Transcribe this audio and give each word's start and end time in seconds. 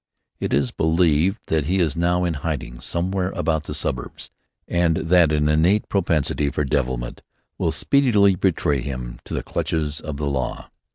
It 0.39 0.51
is 0.51 0.71
believed 0.71 1.37
that 1.45 1.65
he 1.67 1.79
is 1.79 1.95
now 1.95 2.23
in 2.23 2.33
hiding 2.33 2.79
somewhere 2.81 3.29
about 3.35 3.65
the 3.65 3.75
suburbs, 3.75 4.31
and 4.67 4.97
that 4.97 5.31
an 5.31 5.47
innate 5.47 5.87
propensity 5.89 6.49
for 6.49 6.63
devilment 6.63 7.21
will 7.59 7.71
speedily 7.71 8.35
betray 8.35 8.81
him 8.81 9.19
to 9.25 9.35
the 9.35 9.43
clutches 9.43 9.99
of 10.01 10.17
the 10.17 10.25
law. 10.25 10.71